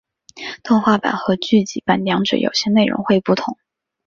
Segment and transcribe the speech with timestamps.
[0.63, 3.55] 动画版和剧集版两者有些内容会不同。